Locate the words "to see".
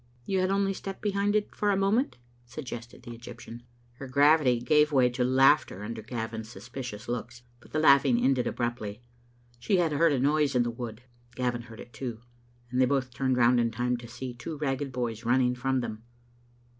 13.97-14.33